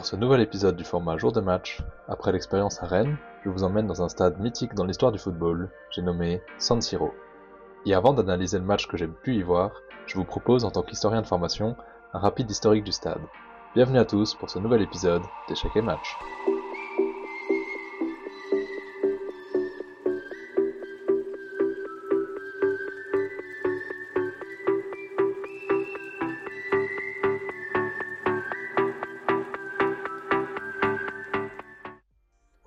Pour 0.00 0.06
ce 0.06 0.16
nouvel 0.16 0.40
épisode 0.40 0.76
du 0.76 0.84
format 0.84 1.18
jour 1.18 1.30
de 1.30 1.42
match, 1.42 1.82
après 2.08 2.32
l'expérience 2.32 2.82
à 2.82 2.86
Rennes, 2.86 3.18
je 3.44 3.50
vous 3.50 3.64
emmène 3.64 3.86
dans 3.86 4.02
un 4.02 4.08
stade 4.08 4.40
mythique 4.40 4.72
dans 4.72 4.86
l'histoire 4.86 5.12
du 5.12 5.18
football, 5.18 5.68
j'ai 5.90 6.00
nommé 6.00 6.40
San 6.56 6.80
Siro. 6.80 7.12
Et 7.84 7.92
avant 7.92 8.14
d'analyser 8.14 8.58
le 8.58 8.64
match 8.64 8.86
que 8.86 8.96
j'ai 8.96 9.06
pu 9.06 9.34
y 9.34 9.42
voir, 9.42 9.72
je 10.06 10.14
vous 10.14 10.24
propose 10.24 10.64
en 10.64 10.70
tant 10.70 10.80
qu'historien 10.80 11.20
de 11.20 11.26
formation 11.26 11.76
un 12.14 12.18
rapide 12.18 12.50
historique 12.50 12.84
du 12.84 12.92
stade. 12.92 13.20
Bienvenue 13.74 13.98
à 13.98 14.06
tous 14.06 14.34
pour 14.36 14.48
ce 14.48 14.58
nouvel 14.58 14.80
épisode 14.80 15.20
d'Échec 15.50 15.72
et 15.76 15.82
Match. 15.82 16.16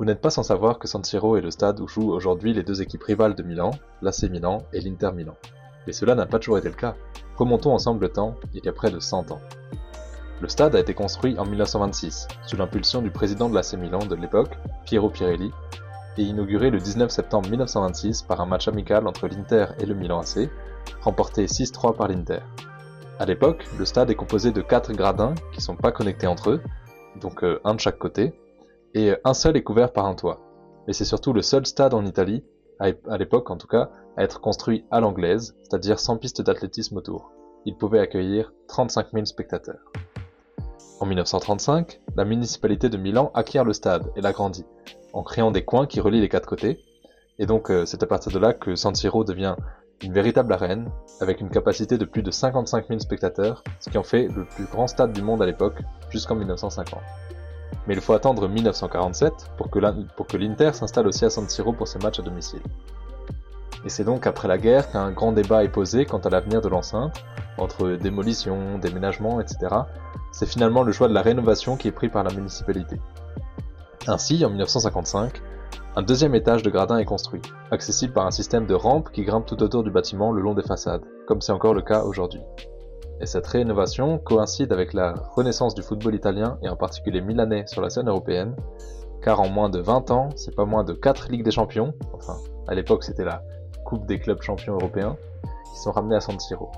Vous 0.04 0.10
n'êtes 0.10 0.20
pas 0.20 0.32
sans 0.32 0.44
savoir 0.44 0.80
que 0.80 0.88
San 0.90 1.02
Siro 1.02 1.38
est 1.38 1.42
le 1.42 1.50
stade 1.50 1.80
où 1.80 1.88
jouent 1.88 2.12
aujourd'hui 2.12 2.52
les 2.52 2.64
deux 2.64 2.82
équipes 2.82 3.04
rivales 3.04 3.36
de 3.36 3.42
Milan, 3.42 3.72
l'AC 4.02 4.24
Milan 4.24 4.66
et 4.74 4.82
l'Inter 4.82 5.12
Milan. 5.16 5.38
Mais 5.88 5.94
cela 5.94 6.14
n'a 6.14 6.26
pas 6.26 6.40
toujours 6.40 6.58
été 6.58 6.68
le 6.68 6.76
cas. 6.76 6.98
Remontons 7.38 7.72
ensemble 7.72 8.02
le 8.02 8.10
temps, 8.10 8.36
il 8.54 8.66
y 8.66 8.68
a 8.68 8.74
près 8.74 8.92
de 8.92 9.00
100 9.00 9.32
ans. 9.32 9.40
Le 10.42 10.50
stade 10.50 10.76
a 10.76 10.82
été 10.82 10.94
construit 10.94 11.40
en 11.40 11.46
1926, 11.46 12.28
sous 12.46 12.58
l'impulsion 12.58 13.02
du 13.02 13.12
président 13.12 13.48
de 13.48 13.56
l'AC 13.56 13.76
Milan 13.76 14.00
de 14.00 14.16
l'époque, 14.16 14.58
Piero 14.84 15.10
Pirelli, 15.10 15.54
et 16.18 16.24
inauguré 16.24 16.70
le 16.70 16.80
19 16.80 17.10
septembre 17.10 17.50
1926 17.50 18.24
par 18.24 18.42
un 18.42 18.46
match 18.46 18.68
amical 18.68 19.08
entre 19.08 19.30
l'Inter 19.30 19.68
et 19.80 19.86
le 19.86 19.96
Milan 19.96 20.20
AC, 20.20 20.50
remporté 21.00 21.46
6-3 21.46 21.96
par 21.96 22.10
l'Inter. 22.10 22.40
À 23.20 23.26
l'époque, 23.26 23.66
le 23.80 23.86
stade 23.86 24.10
est 24.10 24.16
composé 24.16 24.52
de 24.52 24.62
4 24.62 24.92
gradins 24.92 25.34
qui 25.54 25.62
sont 25.62 25.78
pas 25.78 25.94
connectés 25.94 26.28
entre 26.28 26.50
eux, 26.50 26.62
donc 27.22 27.46
euh, 27.46 27.62
un 27.64 27.76
de 27.76 27.80
chaque 27.80 28.00
côté, 28.00 28.34
et 28.94 29.16
un 29.24 29.34
seul 29.34 29.58
est 29.58 29.64
couvert 29.64 29.92
par 29.92 30.06
un 30.06 30.16
toit. 30.16 30.40
Mais 30.88 30.94
c'est 30.94 31.06
surtout 31.06 31.34
le 31.34 31.42
seul 31.42 31.66
stade 31.66 31.94
en 31.94 32.06
Italie, 32.06 32.44
à 32.80 33.18
l'époque 33.18 33.50
en 33.50 33.58
tout 33.58 33.68
cas, 33.68 33.90
à 34.18 34.24
être 34.24 34.42
construit 34.42 34.86
à 34.92 35.00
l'anglaise, 35.00 35.56
c'est-à-dire 35.64 36.00
sans 36.00 36.18
piste 36.18 36.42
d'athlétisme 36.42 36.98
autour. 36.98 37.32
Il 37.66 37.78
pouvait 37.78 38.00
accueillir 38.00 38.54
35 38.68 39.08
000 39.14 39.26
spectateurs. 39.26 39.80
En 41.00 41.06
1935, 41.06 42.02
la 42.16 42.26
municipalité 42.26 42.90
de 42.90 42.98
Milan 42.98 43.32
acquiert 43.34 43.64
le 43.64 43.74
stade 43.74 44.12
et 44.16 44.22
l'agrandit, 44.22 44.66
en 45.14 45.24
créant 45.24 45.52
des 45.52 45.64
coins 45.64 45.88
qui 45.88 46.02
relient 46.02 46.22
les 46.22 46.30
quatre 46.30 46.48
côtés, 46.48 46.80
et 47.40 47.46
donc 47.46 47.72
euh, 47.72 47.86
c'est 47.86 48.04
à 48.04 48.08
partir 48.08 48.32
de 48.32 48.40
là 48.40 48.54
que 48.54 48.76
San 48.76 48.94
Siro 48.94 49.24
devient 49.24 49.56
une 50.02 50.14
véritable 50.14 50.52
arène, 50.54 50.92
avec 51.22 51.40
une 51.40 51.50
capacité 51.50 51.98
de 51.98 52.06
plus 52.06 52.24
de 52.24 52.32
55 52.32 52.88
000 52.88 53.00
spectateurs, 53.00 53.64
ce 53.80 53.90
qui 53.90 53.98
en 53.98 54.04
fait 54.04 54.28
le 54.28 54.46
plus 54.46 54.66
grand 54.66 54.88
stade 54.88 55.14
du 55.14 55.22
monde 55.22 55.42
à 55.42 55.46
l'époque, 55.46 55.82
jusqu'en 56.10 56.36
1950 56.36 57.00
mais 57.88 57.94
il 57.94 58.02
faut 58.02 58.14
attendre 58.14 58.48
1947 58.48 59.52
pour 59.58 59.70
que 59.70 60.38
l'Inter 60.38 60.72
s'installe 60.74 61.08
aussi 61.08 61.26
à 61.26 61.30
San 61.30 61.48
Siro 61.50 61.74
pour 61.74 61.88
ses 61.88 62.00
matchs 62.00 62.20
à 62.20 62.24
domicile. 62.24 62.62
Et 63.86 63.90
c'est 63.90 64.06
donc 64.06 64.28
après 64.28 64.48
la 64.48 64.58
guerre 64.58 64.90
qu'un 64.92 65.12
grand 65.12 65.34
débat 65.34 65.64
est 65.64 65.70
posé 65.70 66.06
quant 66.06 66.20
à 66.20 66.30
l'avenir 66.30 66.62
de 66.62 66.70
l'enceinte, 66.70 67.24
entre 67.58 67.90
démolition, 67.90 68.78
déménagement, 68.78 69.42
etc. 69.42 69.76
C'est 70.32 70.46
finalement 70.46 70.84
le 70.84 70.92
choix 70.92 71.10
de 71.10 71.14
la 71.14 71.22
rénovation 71.22 71.76
qui 71.76 71.90
est 71.90 71.92
pris 71.92 72.10
par 72.10 72.24
la 72.24 72.34
municipalité. 72.34 73.00
Ainsi, 74.08 74.44
en 74.46 74.50
1955, 74.50 75.42
un 75.96 76.02
deuxième 76.02 76.34
étage 76.34 76.64
de 76.64 76.70
gradin 76.70 76.98
est 76.98 77.06
construit, 77.06 77.42
accessible 77.72 78.14
par 78.14 78.26
un 78.26 78.32
système 78.32 78.66
de 78.66 78.74
rampes 78.74 79.12
qui 79.12 79.24
grimpe 79.24 79.46
tout 79.46 79.62
autour 79.62 79.84
du 79.84 79.92
bâtiment 79.92 80.32
le 80.32 80.42
long 80.42 80.54
des 80.54 80.64
façades, 80.64 81.04
comme 81.28 81.42
c'est 81.42 81.52
encore 81.52 81.74
le 81.74 81.82
cas 81.82 82.04
aujourd'hui. 82.04 82.42
Et 83.24 83.26
cette 83.26 83.48
rénovation 83.48 84.18
coïncide 84.18 84.74
avec 84.74 84.92
la 84.92 85.14
renaissance 85.34 85.74
du 85.76 85.82
football 85.82 86.14
italien 86.14 86.58
et 86.62 86.68
en 86.68 86.76
particulier 86.76 87.22
milanais 87.22 87.66
sur 87.68 87.82
la 87.82 87.90
scène 87.90 88.10
européenne, 88.10 88.54
car 89.22 89.40
en 89.40 89.48
moins 89.48 89.70
de 89.70 89.80
20 89.80 90.12
ans, 90.12 90.28
c'est 90.36 90.54
pas 90.54 90.66
moins 90.66 90.84
de 90.84 90.92
4 90.92 91.30
Ligues 91.30 91.46
des 91.46 91.52
Champions, 91.52 91.94
enfin 92.12 92.36
à 92.68 92.76
l'époque 92.76 93.06
c'était 93.06 93.24
la 93.24 93.42
Coupe 93.86 94.06
des 94.08 94.20
clubs 94.20 94.42
champions 94.42 94.74
européens, 94.74 95.16
qui 95.72 95.80
sont 95.80 95.94
ramenés 95.94 96.18
à 96.18 96.20
San 96.20 96.38
Siro. 96.38 96.70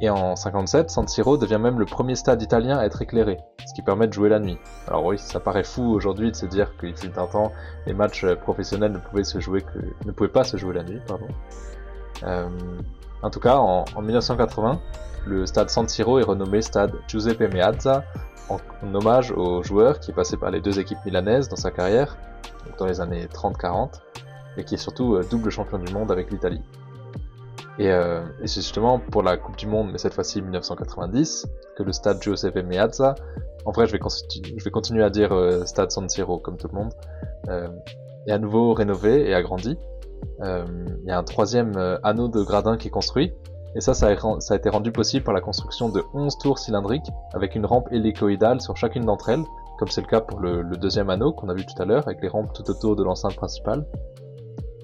Et 0.00 0.10
en 0.10 0.34
57, 0.34 0.90
San 0.90 1.06
Siro 1.06 1.36
devient 1.36 1.60
même 1.60 1.78
le 1.78 1.86
premier 1.86 2.16
stade 2.16 2.42
italien 2.42 2.76
à 2.76 2.84
être 2.84 3.00
éclairé, 3.00 3.38
ce 3.64 3.74
qui 3.74 3.82
permet 3.82 4.08
de 4.08 4.12
jouer 4.12 4.30
la 4.30 4.40
nuit. 4.40 4.58
Alors 4.88 5.04
oui, 5.04 5.18
ça 5.20 5.38
paraît 5.38 5.62
fou 5.62 5.84
aujourd'hui 5.84 6.32
de 6.32 6.36
se 6.36 6.46
dire 6.46 6.76
qu'il 6.78 6.96
fut 6.96 7.16
un 7.16 7.28
temps, 7.28 7.52
les 7.86 7.94
matchs 7.94 8.26
professionnels 8.42 8.90
ne 8.90 8.98
pouvaient, 8.98 9.22
se 9.22 9.38
jouer 9.38 9.60
que, 9.60 9.78
ne 10.04 10.10
pouvaient 10.10 10.30
pas 10.30 10.42
se 10.42 10.56
jouer 10.56 10.74
la 10.74 10.82
nuit. 10.82 11.00
Pardon. 11.06 11.28
Euh, 12.24 12.48
en 13.22 13.30
tout 13.30 13.40
cas, 13.40 13.56
en, 13.56 13.84
en 13.94 14.02
1980, 14.02 14.80
le 15.26 15.46
stade 15.46 15.70
San 15.70 15.88
Siro 15.88 16.18
est 16.18 16.24
renommé 16.24 16.62
stade 16.62 16.92
Giuseppe 17.06 17.52
Meazza 17.52 18.04
en, 18.48 18.58
hommage 18.94 19.30
au 19.32 19.62
joueur 19.62 20.00
qui 20.00 20.10
est 20.10 20.14
passé 20.14 20.36
par 20.36 20.50
les 20.50 20.60
deux 20.60 20.78
équipes 20.78 20.98
milanaises 21.04 21.48
dans 21.48 21.56
sa 21.56 21.70
carrière, 21.70 22.16
dans 22.78 22.86
les 22.86 23.00
années 23.00 23.26
30-40, 23.26 24.00
et 24.56 24.64
qui 24.64 24.74
est 24.74 24.78
surtout 24.78 25.16
euh, 25.16 25.24
double 25.30 25.50
champion 25.50 25.78
du 25.78 25.92
monde 25.92 26.10
avec 26.10 26.30
l'Italie. 26.30 26.62
Euh, 27.80 28.24
et, 28.42 28.48
c'est 28.48 28.60
justement 28.60 28.98
pour 28.98 29.22
la 29.22 29.36
Coupe 29.36 29.56
du 29.56 29.66
Monde, 29.66 29.90
mais 29.92 29.98
cette 29.98 30.14
fois-ci 30.14 30.42
1990, 30.42 31.46
que 31.76 31.82
le 31.82 31.92
stade 31.92 32.20
Giuseppe 32.22 32.64
Meazza, 32.64 33.14
en 33.64 33.70
vrai 33.70 33.86
je 33.86 33.92
vais, 33.92 34.00
je 34.56 34.64
vais 34.64 34.70
continuer 34.70 35.04
à 35.04 35.10
dire 35.10 35.32
euh, 35.32 35.64
stade 35.64 35.92
San 35.92 36.08
Siro 36.08 36.38
comme 36.38 36.56
tout 36.56 36.68
le 36.72 36.78
monde, 36.78 36.92
est 38.28 38.32
à 38.32 38.38
nouveau 38.38 38.74
rénové 38.74 39.28
et 39.28 39.34
agrandi. 39.34 39.76
Il 40.40 41.04
y 41.04 41.10
a 41.10 41.18
un 41.18 41.24
troisième 41.24 41.76
anneau 42.02 42.28
de 42.28 42.42
gradin 42.42 42.76
qui 42.76 42.88
est 42.88 42.90
construit, 42.90 43.32
et 43.74 43.80
ça, 43.80 43.94
ça 43.94 44.08
a, 44.08 44.56
été 44.56 44.68
rendu 44.70 44.92
possible 44.92 45.24
par 45.24 45.34
la 45.34 45.40
construction 45.40 45.88
de 45.88 46.02
11 46.14 46.38
tours 46.38 46.58
cylindriques 46.58 47.10
avec 47.34 47.54
une 47.54 47.66
rampe 47.66 47.88
hélicoïdale 47.92 48.60
sur 48.60 48.76
chacune 48.76 49.04
d'entre 49.04 49.28
elles, 49.28 49.44
comme 49.78 49.88
c'est 49.88 50.00
le 50.00 50.06
cas 50.06 50.20
pour 50.20 50.40
le, 50.40 50.64
deuxième 50.76 51.10
anneau 51.10 51.32
qu'on 51.32 51.48
a 51.48 51.54
vu 51.54 51.64
tout 51.66 51.80
à 51.80 51.84
l'heure, 51.84 52.08
avec 52.08 52.22
les 52.22 52.28
rampes 52.28 52.52
tout 52.52 52.68
autour 52.70 52.96
de 52.96 53.04
l'enceinte 53.04 53.36
principale. 53.36 53.86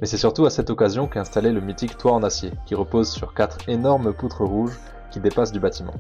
Mais 0.01 0.07
c'est 0.07 0.19
surtout 0.19 0.45
à 0.45 0.51
cette 0.51 0.71
occasion 0.71 1.09
qu'est 1.09 1.19
installé 1.19 1.51
le 1.51 1.61
mythique 1.61 1.97
toit 1.97 2.13
en 2.13 2.23
acier, 2.23 2.53
qui 2.67 2.75
repose 2.75 3.11
sur 3.11 3.33
quatre 3.33 3.69
énormes 3.69 4.13
poutres 4.13 4.45
rouges 4.45 4.79
qui 5.11 5.19
dépassent 5.19 5.53
du 5.53 5.61
bâtiment. 5.61 5.95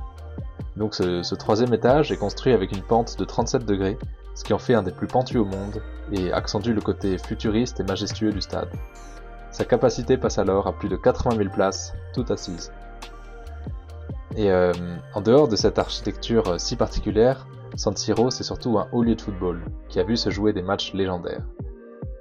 Donc 0.76 0.94
ce, 0.94 1.22
ce 1.22 1.34
troisième 1.34 1.72
étage 1.72 2.12
est 2.12 2.16
construit 2.16 2.52
avec 2.52 2.72
une 2.72 2.82
pente 2.82 3.18
de 3.18 3.24
37 3.24 3.64
degrés, 3.64 3.96
ce 4.34 4.44
qui 4.44 4.52
en 4.52 4.58
fait 4.58 4.74
un 4.74 4.82
des 4.82 4.90
plus 4.90 5.06
pentus 5.06 5.36
au 5.36 5.44
monde, 5.44 5.82
et 6.12 6.32
accentue 6.32 6.70
le 6.70 6.80
côté 6.80 7.18
futuriste 7.18 7.80
et 7.80 7.84
majestueux 7.84 8.32
du 8.32 8.40
stade. 8.40 8.68
Sa 9.50 9.64
capacité 9.64 10.16
passe 10.16 10.38
alors 10.38 10.66
à 10.66 10.72
plus 10.72 10.88
de 10.88 10.96
80 10.96 11.36
000 11.36 11.50
places, 11.50 11.94
toutes 12.12 12.30
assises. 12.30 12.72
Et 14.36 14.50
euh, 14.50 14.72
en 15.14 15.20
dehors 15.20 15.46
de 15.46 15.54
cette 15.54 15.78
architecture 15.78 16.48
euh, 16.48 16.58
si 16.58 16.74
particulière, 16.74 17.46
San 17.76 17.96
Siro 17.96 18.30
c'est 18.30 18.42
surtout 18.42 18.78
un 18.78 18.88
haut 18.92 19.02
lieu 19.02 19.14
de 19.14 19.20
football, 19.20 19.64
qui 19.88 20.00
a 20.00 20.04
vu 20.04 20.16
se 20.16 20.30
jouer 20.30 20.52
des 20.52 20.62
matchs 20.62 20.92
légendaires. 20.92 21.44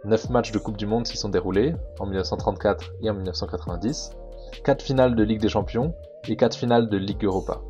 Neuf 0.06 0.30
matchs 0.30 0.52
de 0.52 0.60
Coupe 0.60 0.78
du 0.78 0.86
Monde 0.86 1.08
s'y 1.08 1.18
sont 1.18 1.30
déroulés, 1.30 1.74
en 2.00 2.06
1934 2.06 2.94
et 3.02 3.10
en 3.10 3.14
1990, 3.14 4.12
quatre 4.64 4.84
finales 4.84 5.16
de 5.16 5.24
Ligue 5.24 5.42
des 5.42 5.50
Champions 5.50 5.96
et 6.28 6.36
quatre 6.36 6.58
finales 6.58 6.90
de 6.90 6.98
Ligue 6.98 7.24
Europa. 7.24 7.62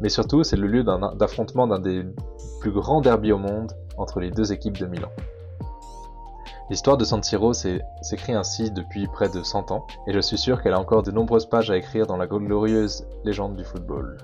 Mais 0.00 0.08
surtout, 0.08 0.44
c'est 0.44 0.56
le 0.56 0.66
lieu 0.66 0.84
d'affrontement 1.16 1.66
d'un 1.66 1.80
des 1.80 2.04
plus 2.60 2.70
grands 2.70 3.00
derbys 3.00 3.32
au 3.32 3.38
monde 3.38 3.72
entre 3.96 4.20
les 4.20 4.30
deux 4.30 4.52
équipes 4.52 4.78
de 4.78 4.86
Milan. 4.86 5.10
L'histoire 6.70 6.98
de 6.98 7.04
San 7.04 7.22
Siro 7.22 7.54
s'écrit 7.54 8.34
ainsi 8.34 8.70
depuis 8.70 9.06
près 9.06 9.30
de 9.30 9.42
100 9.42 9.70
ans, 9.70 9.86
et 10.06 10.12
je 10.12 10.20
suis 10.20 10.36
sûr 10.36 10.62
qu'elle 10.62 10.74
a 10.74 10.80
encore 10.80 11.02
de 11.02 11.10
nombreuses 11.10 11.46
pages 11.46 11.70
à 11.70 11.76
écrire 11.76 12.06
dans 12.06 12.18
la 12.18 12.26
glorieuse 12.26 13.06
légende 13.24 13.56
du 13.56 13.64
football. 13.64 14.18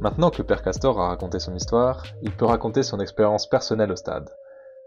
Maintenant 0.00 0.30
que 0.30 0.42
Père 0.42 0.62
Castor 0.62 1.00
a 1.00 1.08
raconté 1.08 1.38
son 1.38 1.54
histoire, 1.54 2.04
il 2.22 2.32
peut 2.32 2.44
raconter 2.44 2.82
son 2.82 3.00
expérience 3.00 3.48
personnelle 3.48 3.92
au 3.92 3.96
stade. 3.96 4.28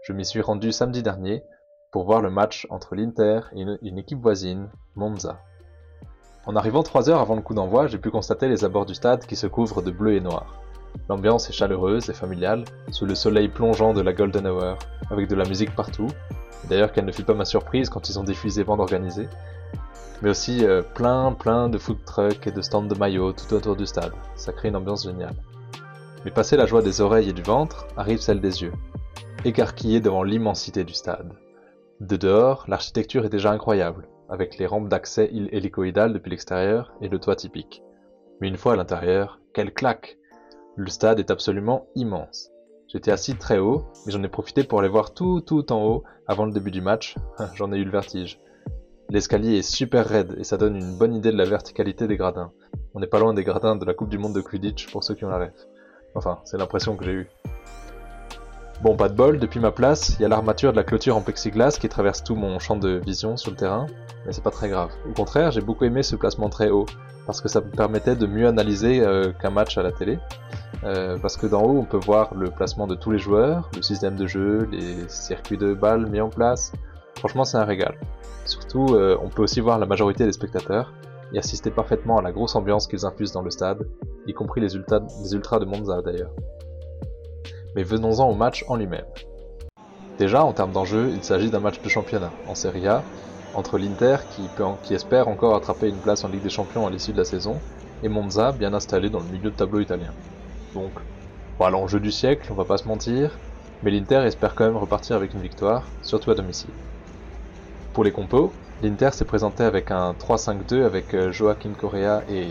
Je 0.02 0.12
m'y 0.12 0.24
suis 0.24 0.40
rendu 0.40 0.72
samedi 0.72 1.02
dernier 1.02 1.42
pour 1.90 2.04
voir 2.04 2.20
le 2.20 2.30
match 2.30 2.66
entre 2.70 2.94
l'Inter 2.94 3.40
et 3.52 3.62
une, 3.62 3.98
équipe 3.98 4.20
voisine, 4.20 4.70
Monza. 4.94 5.40
En 6.50 6.56
arrivant 6.56 6.82
3 6.82 7.08
heures 7.10 7.20
avant 7.20 7.36
le 7.36 7.42
coup 7.42 7.54
d'envoi, 7.54 7.86
j'ai 7.86 7.98
pu 7.98 8.10
constater 8.10 8.48
les 8.48 8.64
abords 8.64 8.84
du 8.84 8.96
stade 8.96 9.24
qui 9.24 9.36
se 9.36 9.46
couvrent 9.46 9.82
de 9.82 9.92
bleu 9.92 10.16
et 10.16 10.20
noir. 10.20 10.58
L'ambiance 11.08 11.48
est 11.48 11.52
chaleureuse 11.52 12.10
et 12.10 12.12
familiale, 12.12 12.64
sous 12.90 13.06
le 13.06 13.14
soleil 13.14 13.46
plongeant 13.46 13.94
de 13.94 14.00
la 14.00 14.12
Golden 14.12 14.48
Hour, 14.48 14.76
avec 15.12 15.28
de 15.28 15.36
la 15.36 15.44
musique 15.44 15.72
partout. 15.76 16.08
D'ailleurs, 16.68 16.90
quelle 16.90 17.04
ne 17.04 17.12
fut 17.12 17.22
pas 17.22 17.34
ma 17.34 17.44
surprise 17.44 17.88
quand 17.88 18.08
ils 18.08 18.18
ont 18.18 18.24
diffusé 18.24 18.64
Bande 18.64 18.80
Organisée. 18.80 19.28
Mais 20.22 20.30
aussi 20.30 20.64
euh, 20.64 20.82
plein, 20.82 21.30
plein 21.30 21.68
de 21.68 21.78
food 21.78 22.04
trucks 22.04 22.44
et 22.48 22.50
de 22.50 22.62
stands 22.62 22.82
de 22.82 22.98
maillots 22.98 23.32
tout 23.32 23.54
autour 23.54 23.76
du 23.76 23.86
stade. 23.86 24.14
Ça 24.34 24.52
crée 24.52 24.70
une 24.70 24.76
ambiance 24.76 25.04
géniale. 25.04 25.36
Mais 26.24 26.32
passé 26.32 26.56
la 26.56 26.66
joie 26.66 26.82
des 26.82 27.00
oreilles 27.00 27.28
et 27.28 27.32
du 27.32 27.42
ventre, 27.42 27.86
arrive 27.96 28.18
celle 28.18 28.40
des 28.40 28.62
yeux, 28.62 28.72
écarquillée 29.44 30.00
devant 30.00 30.24
l'immensité 30.24 30.82
du 30.82 30.94
stade. 30.94 31.32
De 32.00 32.16
dehors, 32.16 32.64
l'architecture 32.66 33.24
est 33.24 33.28
déjà 33.28 33.52
incroyable, 33.52 34.08
avec 34.30 34.56
les 34.56 34.66
rampes 34.66 34.88
d'accès 34.88 35.28
hélicoïdales 35.32 36.12
depuis 36.12 36.30
l'extérieur 36.30 36.94
et 37.00 37.08
le 37.08 37.18
toit 37.18 37.36
typique. 37.36 37.82
Mais 38.40 38.48
une 38.48 38.56
fois 38.56 38.72
à 38.72 38.76
l'intérieur, 38.76 39.40
quelle 39.52 39.74
claque 39.74 40.16
le 40.76 40.88
stade 40.88 41.18
est 41.18 41.30
absolument 41.30 41.88
immense. 41.96 42.50
J'étais 42.88 43.10
assis 43.10 43.36
très 43.36 43.58
haut, 43.58 43.84
mais 44.06 44.12
j'en 44.12 44.22
ai 44.22 44.28
profité 44.28 44.64
pour 44.64 44.80
aller 44.80 44.88
voir 44.88 45.12
tout 45.12 45.40
tout 45.40 45.72
en 45.72 45.84
haut 45.84 46.04
avant 46.26 46.46
le 46.46 46.52
début 46.52 46.70
du 46.70 46.80
match. 46.80 47.16
j'en 47.54 47.72
ai 47.72 47.78
eu 47.78 47.84
le 47.84 47.90
vertige. 47.90 48.40
L'escalier 49.10 49.58
est 49.58 49.62
super 49.62 50.06
raide 50.06 50.36
et 50.38 50.44
ça 50.44 50.56
donne 50.56 50.76
une 50.76 50.96
bonne 50.96 51.14
idée 51.14 51.32
de 51.32 51.36
la 51.36 51.44
verticalité 51.44 52.06
des 52.06 52.16
gradins. 52.16 52.52
On 52.94 53.00
n'est 53.00 53.08
pas 53.08 53.18
loin 53.18 53.34
des 53.34 53.44
gradins 53.44 53.76
de 53.76 53.84
la 53.84 53.94
Coupe 53.94 54.08
du 54.08 54.18
Monde 54.18 54.34
de 54.34 54.40
Quidditch 54.40 54.90
pour 54.90 55.02
ceux 55.02 55.14
qui 55.14 55.24
ont 55.24 55.28
la 55.28 55.38
ref. 55.38 55.66
Enfin, 56.14 56.40
c'est 56.44 56.58
l'impression 56.58 56.96
que 56.96 57.04
j'ai 57.04 57.12
eue. 57.12 57.30
Bon, 58.82 58.96
pas 58.96 59.10
de 59.10 59.14
bol, 59.14 59.38
depuis 59.38 59.60
ma 59.60 59.72
place, 59.72 60.16
il 60.18 60.22
y 60.22 60.24
a 60.24 60.28
l'armature 60.28 60.72
de 60.72 60.76
la 60.76 60.84
clôture 60.84 61.14
en 61.14 61.20
plexiglas 61.20 61.76
qui 61.78 61.90
traverse 61.90 62.24
tout 62.24 62.34
mon 62.34 62.58
champ 62.58 62.76
de 62.76 62.98
vision 63.04 63.36
sur 63.36 63.50
le 63.50 63.56
terrain, 63.58 63.86
mais 64.24 64.32
c'est 64.32 64.42
pas 64.42 64.50
très 64.50 64.70
grave. 64.70 64.90
Au 65.06 65.12
contraire, 65.12 65.50
j'ai 65.50 65.60
beaucoup 65.60 65.84
aimé 65.84 66.02
ce 66.02 66.16
placement 66.16 66.48
très 66.48 66.70
haut, 66.70 66.86
parce 67.26 67.42
que 67.42 67.48
ça 67.48 67.60
me 67.60 67.68
permettait 67.68 68.16
de 68.16 68.26
mieux 68.26 68.48
analyser 68.48 69.02
euh, 69.02 69.32
qu'un 69.32 69.50
match 69.50 69.76
à 69.76 69.82
la 69.82 69.92
télé. 69.92 70.18
Euh, 70.84 71.18
parce 71.20 71.36
que 71.36 71.46
d'en 71.46 71.62
haut, 71.62 71.76
on 71.76 71.84
peut 71.84 71.98
voir 71.98 72.34
le 72.34 72.48
placement 72.50 72.86
de 72.86 72.94
tous 72.94 73.10
les 73.10 73.18
joueurs, 73.18 73.68
le 73.76 73.82
système 73.82 74.16
de 74.16 74.26
jeu, 74.26 74.66
les 74.72 75.06
circuits 75.08 75.58
de 75.58 75.74
balles 75.74 76.06
mis 76.06 76.22
en 76.22 76.30
place. 76.30 76.72
Franchement, 77.18 77.44
c'est 77.44 77.58
un 77.58 77.64
régal. 77.64 77.98
Surtout, 78.46 78.94
euh, 78.94 79.18
on 79.22 79.28
peut 79.28 79.42
aussi 79.42 79.60
voir 79.60 79.78
la 79.78 79.84
majorité 79.84 80.24
des 80.24 80.32
spectateurs 80.32 80.94
et 81.34 81.38
assister 81.38 81.70
parfaitement 81.70 82.16
à 82.16 82.22
la 82.22 82.32
grosse 82.32 82.56
ambiance 82.56 82.86
qu'ils 82.86 83.04
infusent 83.04 83.32
dans 83.32 83.42
le 83.42 83.50
stade, 83.50 83.86
y 84.26 84.32
compris 84.32 84.62
les, 84.62 84.74
ultras, 84.74 85.00
les 85.22 85.34
ultras 85.34 85.58
de 85.58 85.66
Monza 85.66 86.00
d'ailleurs. 86.00 86.30
Mais 87.74 87.82
venons-en 87.82 88.28
au 88.28 88.34
match 88.34 88.64
en 88.68 88.76
lui-même. 88.76 89.06
Déjà, 90.18 90.44
en 90.44 90.52
termes 90.52 90.72
d'enjeu, 90.72 91.10
il 91.14 91.24
s'agit 91.24 91.50
d'un 91.50 91.60
match 91.60 91.80
de 91.80 91.88
championnat 91.88 92.32
en 92.46 92.54
Serie 92.54 92.86
A 92.86 93.02
entre 93.54 93.78
l'Inter 93.78 94.16
qui, 94.84 94.94
espère 94.94 95.28
encore 95.28 95.54
attraper 95.54 95.88
une 95.88 96.00
place 96.00 96.24
en 96.24 96.28
Ligue 96.28 96.42
des 96.42 96.50
Champions 96.50 96.86
à 96.86 96.90
l'issue 96.90 97.12
de 97.12 97.16
la 97.16 97.24
saison 97.24 97.60
et 98.02 98.08
Monza 98.08 98.52
bien 98.52 98.74
installé 98.74 99.10
dans 99.10 99.20
le 99.20 99.26
milieu 99.26 99.50
de 99.50 99.56
tableau 99.56 99.80
italien. 99.80 100.12
Donc, 100.74 100.92
voilà 101.58 101.72
l'enjeu 101.72 102.00
du 102.00 102.12
siècle, 102.12 102.48
on 102.52 102.54
va 102.54 102.64
pas 102.64 102.78
se 102.78 102.86
mentir, 102.86 103.38
mais 103.82 103.90
l'Inter 103.90 104.22
espère 104.24 104.54
quand 104.54 104.64
même 104.64 104.76
repartir 104.76 105.16
avec 105.16 105.34
une 105.34 105.40
victoire, 105.40 105.90
surtout 106.02 106.30
à 106.30 106.34
domicile. 106.34 106.74
Pour 107.92 108.04
les 108.04 108.12
compos, 108.12 108.52
l'Inter 108.82 109.10
s'est 109.12 109.24
présenté 109.24 109.64
avec 109.64 109.90
un 109.90 110.12
3-5-2 110.12 110.84
avec 110.84 111.14
euh, 111.14 111.32
Joaquin 111.32 111.72
Correa 111.72 112.22
et 112.28 112.46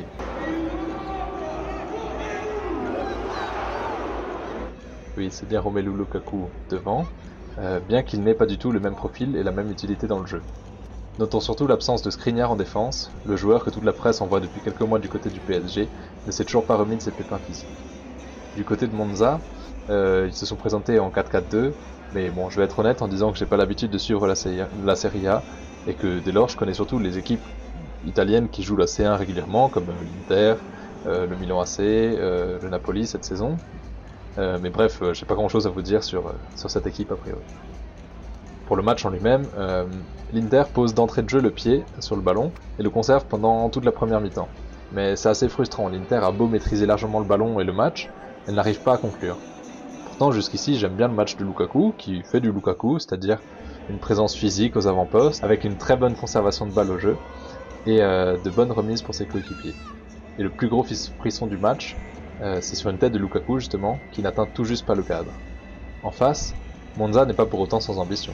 oui, 5.18 5.32
c'est 5.32 5.48
bien 5.48 5.60
Romelu 5.60 5.92
Lukaku 5.96 6.50
devant, 6.70 7.06
euh, 7.58 7.80
bien 7.80 8.04
qu'il 8.04 8.24
n'ait 8.24 8.36
pas 8.36 8.46
du 8.46 8.58
tout 8.58 8.72
le 8.72 8.80
même 8.80 8.96
profil 8.96 9.36
et 9.36 9.44
la 9.44 9.52
même 9.52 9.72
utilité 9.72 10.08
dans 10.08 10.20
le 10.20 10.26
jeu. 10.26 10.44
Notons 11.18 11.40
surtout 11.40 11.68
l'absence 11.68 12.02
de 12.02 12.10
Skriniar 12.10 12.52
en 12.52 12.56
défense, 12.56 13.12
le 13.26 13.36
joueur 13.36 13.66
que 13.66 13.70
toute 13.70 13.84
la 13.84 13.92
presse 13.92 14.22
envoie 14.22 14.40
depuis 14.40 14.62
quelques 14.62 14.82
mois 14.82 15.00
du 15.00 15.10
côté 15.10 15.30
du 15.30 15.42
PSG 15.42 15.92
ne 16.26 16.32
s'est 16.32 16.46
toujours 16.46 16.66
pas 16.66 16.78
remis 16.78 16.96
de 16.96 17.02
ses 17.02 17.12
pépins 17.12 17.40
physiques. 17.40 17.86
Du 18.56 18.64
côté 18.64 18.88
de 18.88 18.96
Monza, 18.96 19.42
euh, 19.90 20.26
ils 20.28 20.34
se 20.34 20.46
sont 20.46 20.56
présentés 20.56 21.00
en 21.00 21.12
4-4-2, 21.12 21.74
mais 22.12 22.30
bon, 22.30 22.50
je 22.50 22.60
vais 22.60 22.66
être 22.66 22.80
honnête 22.80 23.02
en 23.02 23.08
disant 23.08 23.32
que 23.32 23.38
j'ai 23.38 23.46
pas 23.46 23.58
l'habitude 23.58 23.92
de 23.92 23.98
suivre 23.98 24.28
la, 24.28 24.36
Serie 24.36 25.28
A, 25.28 25.44
et 25.86 25.96
que 25.96 26.20
dès 26.20 26.32
lors 26.32 26.48
je 26.48 26.56
connais 26.56 26.74
surtout 26.74 27.00
les 27.00 27.18
équipes 27.18 27.46
italiennes 28.04 28.50
qui 28.50 28.64
jouent 28.64 28.78
la 28.78 28.86
C1 28.86 29.16
régulièrement, 29.18 29.70
comme 29.70 29.92
l'Inter, 30.02 30.56
euh, 31.06 31.26
le 31.26 31.36
Milan 31.36 31.60
AC, 31.60 31.80
le 31.80 32.70
Napoli 32.70 33.08
cette 33.08 33.26
saison, 33.26 33.60
euh, 34.38 34.60
mais 34.62 34.70
bref, 34.70 35.02
euh, 35.02 35.14
j'ai 35.14 35.26
pas 35.26 35.36
grand 35.36 35.50
chose 35.50 35.68
à 35.68 35.70
vous 35.70 35.82
dire 35.82 36.04
sur, 36.04 36.28
euh, 36.28 36.34
sur 36.56 36.70
cette 36.70 36.88
équipe 36.88 37.12
a 37.12 37.16
priori. 37.16 37.42
Pour 38.66 38.76
le 38.76 38.84
match 38.84 39.04
en 39.04 39.10
lui-même, 39.10 39.48
l'Inter 40.32 40.66
pose 40.72 40.94
d'entrée 40.94 41.24
de 41.24 41.30
jeu 41.30 41.42
le 41.42 41.50
pied 41.50 41.84
sur 42.00 42.16
le 42.16 42.22
ballon 42.22 42.52
et 42.78 42.84
le 42.84 42.92
conserve 42.92 43.26
pendant 43.26 43.68
toute 43.72 43.84
la 43.84 43.92
première 43.92 44.22
mi-temps. 44.22 44.48
Mais 44.92 45.16
c'est 45.16 45.30
assez 45.30 45.50
frustrant, 45.50 45.90
l'Inter 45.90 46.20
a 46.22 46.32
beau 46.32 46.48
maîtriser 46.48 46.86
largement 46.86 47.18
le 47.18 47.26
ballon 47.26 47.60
et 47.60 47.64
le 47.64 47.74
match, 47.74 48.12
elle 48.46 48.54
n'arrive 48.54 48.80
pas 48.84 48.94
à 48.94 48.98
conclure. 48.98 49.38
Pourtant 50.06 50.32
jusqu'ici 50.32 50.78
j'aime 50.78 50.96
bien 50.96 51.08
le 51.08 51.16
match 51.16 51.36
de 51.36 51.44
Lukaku, 51.44 51.96
qui 51.98 52.22
fait 52.22 52.42
du 52.42 52.52
Lukaku, 52.52 53.00
c'est-à-dire 53.00 53.42
une 53.90 53.98
présence 53.98 54.36
physique 54.36 54.76
aux 54.76 54.86
avant-postes, 54.86 55.44
avec 55.44 55.64
une 55.64 55.76
très 55.76 55.98
bonne 55.98 56.16
conservation 56.16 56.68
de 56.68 56.72
balle 56.72 56.92
au 56.92 57.00
jeu, 57.00 57.18
et 57.88 57.98
de 57.98 58.50
bonnes 58.52 58.72
remises 58.72 59.02
pour 59.02 59.16
ses 59.16 59.26
coéquipiers. 59.26 59.74
Et 60.38 60.44
le 60.44 60.52
plus 60.52 60.70
gros 60.70 60.86
frisson 61.18 61.48
du 61.48 61.58
match, 61.58 61.98
euh, 62.42 62.62
c'est 62.62 62.76
sur 62.76 62.90
une 62.90 62.98
tête 62.98 63.12
de 63.12 63.20
Lukaku 63.20 63.60
justement, 63.60 64.00
qui 64.12 64.22
n'atteint 64.22 64.46
tout 64.46 64.64
juste 64.64 64.86
pas 64.86 64.96
le 64.96 65.04
cadre. 65.04 65.34
En 66.04 66.12
face, 66.12 66.54
Monza 66.96 67.26
n'est 67.26 67.34
pas 67.34 67.46
pour 67.46 67.60
autant 67.60 67.80
sans 67.80 68.00
ambition. 68.00 68.34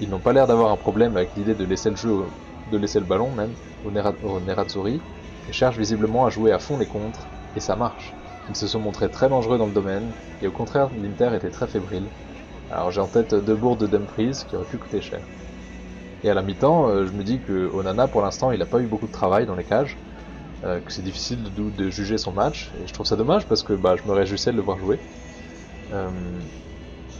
Ils 0.00 0.10
n'ont 0.10 0.20
pas 0.20 0.32
l'air 0.32 0.46
d'avoir 0.46 0.70
un 0.70 0.76
problème 0.76 1.16
avec 1.16 1.34
l'idée 1.36 1.54
de 1.54 1.64
laisser 1.64 1.90
le 1.90 1.96
jeu, 1.96 2.24
de 2.70 2.76
laisser 2.76 3.00
le 3.00 3.06
ballon 3.06 3.30
même, 3.30 3.54
au, 3.84 3.90
Nerazzurri, 4.40 5.00
et 5.48 5.52
cherchent 5.52 5.78
visiblement 5.78 6.26
à 6.26 6.30
jouer 6.30 6.52
à 6.52 6.58
fond 6.58 6.76
les 6.76 6.86
contres, 6.86 7.26
et 7.56 7.60
ça 7.60 7.76
marche. 7.76 8.12
Ils 8.48 8.56
se 8.56 8.66
sont 8.66 8.80
montrés 8.80 9.10
très 9.10 9.28
dangereux 9.28 9.56
dans 9.56 9.66
le 9.66 9.72
domaine, 9.72 10.12
et 10.42 10.48
au 10.48 10.52
contraire, 10.52 10.90
l'Inter 11.00 11.34
était 11.34 11.50
très 11.50 11.66
fébrile. 11.66 12.06
Alors 12.70 12.90
j'ai 12.90 13.00
en 13.00 13.06
tête 13.06 13.34
deux 13.34 13.54
bourdes 13.54 13.80
de 13.80 13.86
Dumfries 13.86 14.44
qui 14.48 14.56
auraient 14.56 14.64
pu 14.66 14.78
coûter 14.78 15.00
cher. 15.00 15.20
Et 16.22 16.30
à 16.30 16.34
la 16.34 16.42
mi-temps, 16.42 16.88
euh, 16.88 17.06
je 17.06 17.12
me 17.12 17.22
dis 17.22 17.38
que 17.40 17.70
Onana 17.72 18.08
pour 18.08 18.22
l'instant 18.22 18.50
il 18.50 18.58
n'a 18.58 18.66
pas 18.66 18.80
eu 18.80 18.86
beaucoup 18.86 19.06
de 19.06 19.12
travail 19.12 19.46
dans 19.46 19.54
les 19.54 19.64
cages, 19.64 19.96
euh, 20.64 20.80
que 20.80 20.92
c'est 20.92 21.02
difficile 21.02 21.52
de, 21.52 21.90
juger 21.90 22.16
son 22.16 22.32
match. 22.32 22.72
Et 22.80 22.86
je 22.86 22.92
trouve 22.94 23.06
ça 23.06 23.16
dommage 23.16 23.46
parce 23.46 23.62
que 23.62 23.74
bah, 23.74 23.96
je 23.96 24.08
me 24.08 24.14
réjouissais 24.14 24.50
de 24.50 24.56
le 24.56 24.62
voir 24.62 24.78
jouer. 24.78 24.98
Euh, 25.92 26.40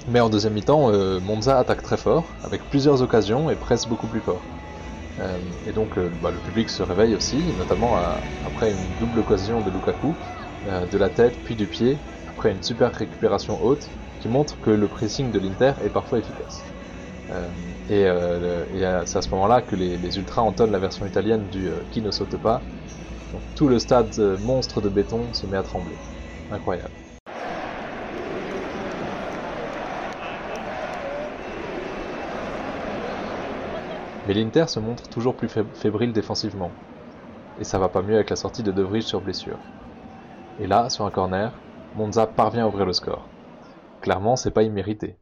mais 0.07 0.21
en 0.21 0.31
deuxième 0.31 0.55
mi-temps, 0.55 0.91
euh, 0.91 1.21
Monza 1.21 1.59
attaque 1.59 1.83
très 1.83 1.99
fort, 1.99 2.39
avec 2.43 2.63
plusieurs 2.71 3.03
occasions 3.03 3.51
et 3.51 3.57
presse 3.57 3.87
beaucoup 3.87 4.09
plus 4.09 4.21
fort. 4.21 4.49
et 5.67 5.73
donc 5.73 5.99
bah, 5.99 6.31
le 6.31 6.41
public 6.41 6.71
se 6.71 6.83
réveille 6.83 7.15
aussi, 7.15 7.53
notamment 7.53 7.97
après 8.43 8.73
une 8.73 8.97
double 8.99 9.21
occasion 9.21 9.61
de 9.61 9.71
Lukaku, 9.71 10.17
de 10.65 10.99
la 10.99 11.11
tête 11.11 11.41
puis 11.45 11.55
du 11.55 11.69
pied, 11.69 11.99
après 12.27 12.51
une 12.51 12.63
super 12.63 12.93
récupération 12.93 13.63
haute, 13.63 13.93
qui 14.19 14.29
montre 14.29 14.59
que 14.61 14.71
le 14.71 14.89
pressing 14.89 15.31
de 15.31 15.39
l'Inter 15.39 15.75
est 15.83 15.91
parfois 15.91 16.19
efficace. 16.19 16.67
et, 17.89 18.05
c'est 19.07 19.19
à 19.19 19.23
ce 19.23 19.31
moment-là 19.31 19.63
que 19.63 19.77
les, 19.77 20.19
ultras 20.19 20.43
entonnent 20.43 20.73
la 20.73 20.81
version 20.81 21.07
italienne 21.07 21.49
du 21.49 21.71
qui 21.91 22.03
ne 22.03 22.11
saute 22.11 22.37
pas, 22.37 22.67
tout 23.55 23.69
le 23.69 23.79
stade 23.79 24.13
euh, 24.19 24.39
monstre 24.39 24.81
de 24.81 24.89
béton 24.89 25.33
se 25.33 25.47
met 25.47 25.57
à 25.57 25.63
trembler. 25.63 25.97
Incroyable. 26.51 26.95
Mais 34.27 34.35
l'Inter 34.35 34.65
se 34.69 34.81
montre 34.81 35.09
toujours 35.11 35.37
plus 35.37 35.49
fébrile 35.49 36.13
défensivement. 36.13 36.71
Et 37.61 37.65
ça 37.65 37.79
va 37.79 37.89
pas 37.89 38.03
mieux 38.03 38.15
avec 38.15 38.31
la 38.31 38.37
sortie 38.37 38.63
de 38.63 38.73
De 38.73 39.01
sur 39.01 39.21
blessure. 39.21 39.59
Et 40.59 40.67
là, 40.67 40.89
sur 40.89 41.05
un 41.05 41.11
corner, 41.11 41.53
Monza 41.95 42.27
parvient 42.27 42.65
à 42.65 42.69
ouvrir 42.69 42.87
le 42.87 42.95
score. 42.95 43.29
Clairement, 44.01 44.37
c'est 44.37 44.51
pas 44.51 44.63
immérité. 44.63 45.17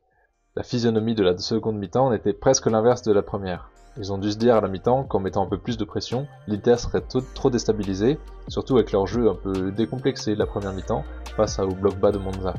La 0.55 0.63
physionomie 0.63 1.15
de 1.15 1.25
la 1.25 1.37
seconde 1.37 1.79
mi-temps 1.79 2.13
était 2.13 2.33
presque 2.33 2.67
l'inverse 2.67 3.03
de 3.03 3.13
la 3.13 3.23
première. 3.23 3.72
Ils 3.99 4.11
ont 4.11 4.19
dû 4.19 4.33
se 4.33 4.39
dire 4.39 4.57
à 4.57 4.61
la 4.61 4.69
mi-temps 4.69 5.05
qu'en 5.05 5.21
mettant 5.21 5.45
un 5.45 5.49
peu 5.49 5.59
plus 5.59 5.77
de 5.77 5.85
pression, 5.85 6.27
l'Inter 6.47 6.79
serait 6.79 7.03
trop 7.35 7.51
déstabilisé, 7.51 8.19
surtout 8.49 8.77
avec 8.77 8.91
leur 8.91 9.07
jeu 9.07 9.29
un 9.29 9.35
peu 9.35 9.71
décomplexé 9.71 10.35
la 10.35 10.47
première 10.47 10.73
mi-temps 10.73 11.05
face 11.37 11.59
au 11.59 11.69
bloc 11.69 11.97
bas 11.99 12.11
de 12.11 12.19
Monza. 12.19 12.55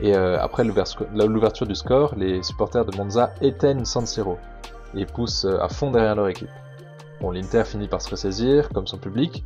Et 0.00 0.14
euh, 0.14 0.38
après 0.38 0.64
l'ouverture 0.64 1.66
du 1.66 1.74
score, 1.74 2.14
les 2.16 2.42
supporters 2.42 2.84
de 2.84 2.94
Monza 2.96 3.32
éteignent 3.40 3.84
San 3.84 4.04
Siro 4.04 4.38
et 4.94 5.06
poussent 5.06 5.46
euh, 5.46 5.62
à 5.62 5.68
fond 5.68 5.90
derrière 5.90 6.14
leur 6.14 6.28
équipe. 6.28 6.50
Bon, 7.20 7.30
l'Inter 7.30 7.64
finit 7.64 7.88
par 7.88 8.02
se 8.02 8.10
ressaisir, 8.10 8.68
comme 8.68 8.86
son 8.86 8.98
public, 8.98 9.44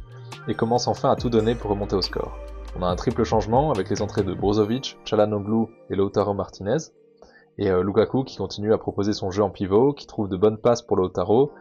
et 0.49 0.55
commence 0.55 0.89
enfin 0.89 1.13
à 1.13 1.17
tout 1.17 1.31
donner 1.31 1.55
pour 1.55 1.71
remonter 1.71 1.95
au 1.95 2.03
score. 2.03 2.37
On 2.77 2.83
a 2.83 2.87
un 2.87 2.97
triple 2.97 3.25
changement 3.25 3.71
avec 3.71 3.89
les 3.89 4.03
entrées 4.03 4.23
de 4.23 4.35
Brozovic, 4.35 4.99
Chalanoglu 5.05 5.67
et 5.91 5.97
Lautaro 5.97 6.35
Martinez, 6.35 6.79
et 7.59 7.71
euh, 7.71 7.83
Lukaku 7.83 8.25
qui 8.25 8.37
continue 8.37 8.73
à 8.73 8.79
proposer 8.79 9.13
son 9.13 9.31
jeu 9.31 9.43
en 9.43 9.51
pivot, 9.51 9.93
qui 9.93 10.07
trouve 10.07 10.29
de 10.29 10.37
bonnes 10.37 10.59
passes 10.59 10.83
pour 10.83 10.97
Lautaro. 10.97 11.53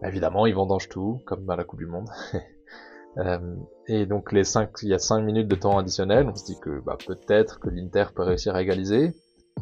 Bah, 0.00 0.08
évidemment, 0.08 0.46
il 0.46 0.54
vendange 0.54 0.88
tout, 0.88 1.20
comme 1.26 1.48
à 1.48 1.56
la 1.56 1.64
Coupe 1.64 1.80
du 1.80 1.86
Monde. 1.86 2.08
euh, 3.18 3.56
et 3.86 4.06
donc 4.06 4.32
les 4.32 4.44
5, 4.44 4.70
il 4.82 4.90
y 4.90 4.94
a 4.94 4.98
5 4.98 5.22
minutes 5.22 5.48
de 5.48 5.56
temps 5.56 5.78
additionnel, 5.78 6.28
on 6.30 6.36
se 6.36 6.44
dit 6.44 6.58
que 6.60 6.80
bah, 6.84 6.98
peut-être 7.06 7.58
que 7.58 7.70
l'Inter 7.70 8.06
peut 8.14 8.22
réussir 8.22 8.54
à 8.54 8.62
égaliser, 8.62 9.14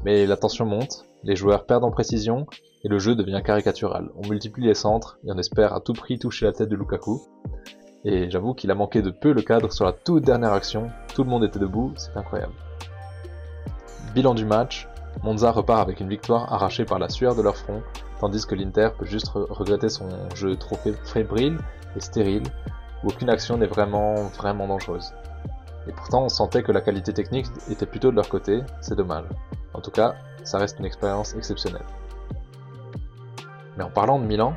mais 0.05 0.27
la 0.27 0.37
tension 0.37 0.67
monte, 0.67 1.05
les 1.23 1.37
joueurs 1.37 1.65
perdent 1.65 1.85
en 1.85 1.91
précision, 1.91 2.47
et 2.85 2.89
le 2.89 2.99
jeu 2.99 3.15
devient 3.15 3.43
caricatural. 3.45 4.11
On 4.17 4.29
multiplie 4.29 4.67
les 4.67 4.75
centres, 4.75 5.19
et 5.25 5.33
on 5.33 5.39
espère 5.39 5.75
à 5.75 5.81
tout 5.81 5.93
prix 5.93 6.19
toucher 6.19 6.47
la 6.47 6.53
tête 6.53 6.69
de 6.69 6.77
Lukaku. 6.77 7.23
Et 8.05 8.31
j'avoue 8.31 8.55
qu'il 8.55 8.71
a 8.71 8.75
manqué 8.75 9.03
de 9.03 9.11
peu 9.11 9.33
le 9.33 9.43
cadre 9.43 9.73
sur 9.73 9.85
la 9.85 9.93
toute 9.93 10.25
dernière 10.25 10.53
action, 10.53 10.91
tout 11.15 11.25
le 11.25 11.31
monde 11.31 11.45
était 11.45 11.59
debout, 11.59 11.93
c'est 11.97 12.17
incroyable. 12.17 12.53
Bilan 14.15 14.35
du 14.35 14.45
match, 14.45 14.89
Monza 15.23 15.51
repart 15.51 15.81
avec 15.81 16.01
une 16.01 16.09
victoire 16.09 16.53
arrachée 16.53 16.85
par 16.85 16.99
la 16.99 17.09
sueur 17.09 17.35
de 17.35 17.43
leur 17.43 17.57
front, 17.57 17.83
tandis 18.21 18.47
que 18.47 18.55
l'Inter 18.55 18.91
peut 18.97 19.05
juste 19.05 19.29
regretter 19.29 19.89
son 19.89 20.09
jeu 20.35 20.57
trop 20.57 20.77
fébrile 21.05 21.59
et 21.97 22.01
stérile, 22.01 22.45
où 23.03 23.09
aucune 23.09 23.31
action 23.31 23.57
n'est 23.57 23.67
vraiment, 23.67 24.15
vraiment 24.37 24.69
dangereuse. 24.69 25.13
Et 25.89 25.93
pourtant, 25.93 26.25
on 26.25 26.29
sentait 26.29 26.63
que 26.63 26.73
la 26.73 26.81
qualité 26.81 27.13
technique 27.13 27.47
était 27.71 27.87
plutôt 27.87 28.11
de 28.11 28.17
leur 28.17 28.29
côté, 28.29 28.61
c'est 28.81 28.95
dommage. 28.95 29.25
En 29.75 29.81
tout 29.81 29.91
cas, 29.91 30.15
ça 30.45 30.59
reste 30.59 30.79
une 30.79 30.85
expérience 30.85 31.35
exceptionnelle. 31.35 31.87
Mais 33.77 33.85
en 33.85 33.91
parlant 33.91 34.19
de 34.19 34.25
Milan, 34.25 34.55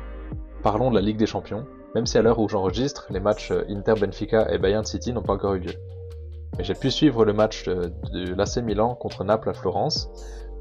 parlons 0.62 0.90
de 0.90 0.94
la 0.94 1.00
Ligue 1.00 1.16
des 1.16 1.26
Champions, 1.26 1.66
même 1.94 2.06
si 2.06 2.18
à 2.18 2.22
l'heure 2.22 2.38
où 2.38 2.48
j'enregistre, 2.48 3.06
les 3.10 3.20
matchs 3.20 3.52
Inter-Benfica 3.68 4.52
et 4.52 4.58
Bayern 4.58 4.84
City 4.84 5.12
n'ont 5.12 5.22
pas 5.22 5.34
encore 5.34 5.54
eu 5.54 5.60
lieu. 5.60 5.74
Mais 6.58 6.64
j'ai 6.64 6.74
pu 6.74 6.90
suivre 6.90 7.24
le 7.24 7.32
match 7.32 7.64
de 7.66 8.34
l'AC 8.34 8.58
Milan 8.58 8.94
contre 8.94 9.24
Naples 9.24 9.48
à 9.48 9.54
Florence, 9.54 10.10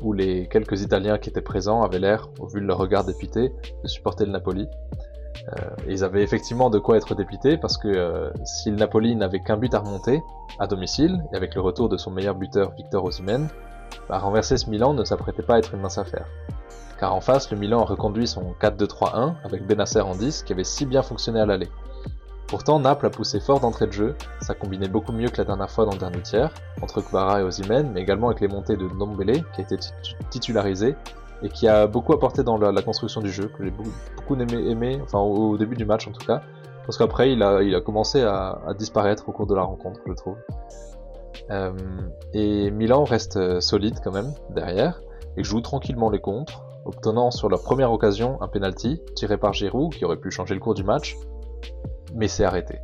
où 0.02 0.14
les 0.14 0.48
quelques 0.48 0.82
Italiens 0.82 1.18
qui 1.18 1.30
étaient 1.30 1.42
présents 1.42 1.82
avaient 1.82 2.00
l'air, 2.00 2.30
au 2.40 2.48
vu 2.48 2.62
de 2.62 2.66
leur 2.66 2.78
regard 2.78 3.04
dépité, 3.04 3.52
de 3.84 3.88
supporter 3.88 4.26
le 4.26 4.32
Napoli. 4.32 4.68
ils 5.88 6.04
avaient 6.04 6.24
effectivement 6.24 6.70
de 6.70 6.80
quoi 6.80 6.98
être 6.98 7.16
dépités 7.16 7.58
parce 7.58 7.78
que 7.78 8.32
si 8.44 8.70
le 8.70 8.78
Napoli 8.78 9.16
n'avait 9.16 9.40
qu'un 9.40 9.58
but 9.58 9.74
à 9.74 9.80
remonter 9.80 10.22
à 10.60 10.68
domicile 10.68 11.24
et 11.32 11.36
avec 11.36 11.56
le 11.56 11.62
retour 11.62 11.90
de 11.90 11.98
son 11.98 12.12
meilleur 12.12 12.36
buteur 12.36 12.72
Victor 12.76 13.04
Osimhen, 13.04 13.48
bah, 14.10 14.20
renverser 14.20 14.58
ce 14.58 14.70
Milan 14.70 14.94
ne 14.94 15.04
s'apprêtait 15.04 15.44
pas 15.44 15.56
à 15.56 15.60
être 15.60 15.74
une 15.74 15.82
mince 15.82 15.98
affaire. 15.98 16.26
Car 17.00 17.16
en 17.16 17.22
face, 17.22 17.50
le 17.50 17.58
Milan 17.58 17.84
reconduit 17.84 18.28
son 18.28 18.54
4-2-3-1 18.62 19.34
avec 19.44 19.66
Benacer 19.66 20.02
en 20.02 20.16
10 20.16 20.44
qui 20.44 20.54
avait 20.54 20.64
si 20.64 20.86
bien 20.86 21.02
fonctionné 21.02 21.40
à 21.40 21.46
l'aller. 21.46 21.68
Pourtant, 22.52 22.82
Naples 22.82 23.06
a 23.06 23.10
poussé 23.10 23.40
fort 23.40 23.62
d'entrée 23.62 23.88
de 23.88 23.94
jeu, 23.94 24.16
ça 24.42 24.54
combinait 24.54 24.90
beaucoup 24.90 25.14
mieux 25.14 25.30
que 25.30 25.38
la 25.38 25.46
dernière 25.46 25.72
fois 25.72 25.86
dans 25.86 25.94
le 25.94 25.98
dernier 25.98 26.22
tiers, 26.22 26.54
entre 26.82 27.00
Kvara 27.00 27.40
et 27.40 27.44
Osimhen, 27.44 27.90
mais 27.94 28.02
également 28.02 28.28
avec 28.28 28.42
les 28.42 28.50
montées 28.50 28.76
de 28.76 28.90
Ndombele, 28.90 29.46
qui 29.54 29.62
a 29.62 29.64
été 29.64 29.78
titularisé, 30.30 30.98
et 31.44 31.48
qui 31.48 31.70
a 31.70 31.88
beaucoup 31.88 32.12
apporté 32.12 32.44
dans 32.44 32.58
la, 32.58 32.82
construction 32.82 33.22
du 33.22 33.32
jeu, 33.32 33.50
que 33.58 33.64
j'ai 33.64 33.72
beaucoup, 33.72 34.36
aimé, 34.36 35.00
enfin 35.02 35.20
au, 35.20 35.58
début 35.58 35.78
du 35.78 35.86
match 35.86 36.10
en 36.10 36.12
tout 36.12 36.26
cas, 36.26 36.42
parce 36.86 36.98
qu'après 36.98 37.32
il 37.32 37.42
a, 37.42 37.80
commencé 37.80 38.22
à, 38.22 38.60
disparaître 38.78 39.30
au 39.30 39.32
cours 39.32 39.48
de 39.48 39.56
la 39.56 39.64
rencontre, 39.64 40.02
je 40.06 40.12
trouve. 40.12 40.36
Euh, 41.52 41.72
et 42.34 42.70
Milan 42.70 43.06
reste 43.06 43.38
euh, 43.38 43.62
solide 43.62 44.00
quand 44.04 44.12
même, 44.12 44.34
derrière, 44.50 45.00
et 45.38 45.44
joue 45.46 45.62
tranquillement 45.62 46.10
les 46.10 46.20
contres, 46.20 46.66
obtenant 46.84 47.32
sur 47.32 47.48
leur 47.48 47.64
première 47.64 47.94
occasion 47.94 48.42
un 48.42 48.50
penalty 48.50 49.02
tiré 49.16 49.38
par 49.38 49.54
Giroud, 49.54 49.94
qui 49.94 50.04
aurait 50.04 50.18
pu 50.18 50.32
changer 50.32 50.54
le 50.54 50.60
cours 50.60 50.74
du 50.74 50.84
match, 50.84 51.16
mais 52.14 52.28
c'est 52.28 52.44
arrêté. 52.44 52.80